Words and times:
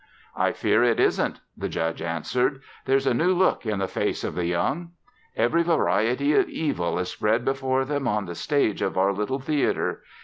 "I 0.35 0.51
fear 0.51 0.83
it 0.83 0.99
isn't," 0.99 1.41
the 1.55 1.69
Judge 1.69 2.01
answered. 2.01 2.61
"There's 2.85 3.05
a 3.05 3.13
new 3.13 3.35
look 3.35 3.67
in 3.67 3.77
the 3.77 3.87
faces 3.87 4.23
of 4.23 4.33
the 4.33 4.47
young. 4.47 4.93
Every 5.35 5.61
variety 5.61 6.33
of 6.33 6.49
evil 6.49 6.97
is 6.97 7.09
spread 7.09 7.45
before 7.45 7.85
them 7.85 8.07
on 8.07 8.25
the 8.25 8.33
stage 8.33 8.81
of 8.81 8.97
our 8.97 9.13
little 9.13 9.37
theater. 9.37 10.01